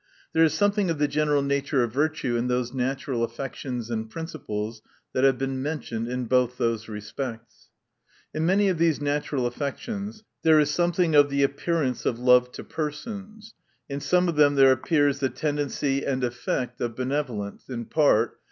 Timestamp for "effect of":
16.23-16.95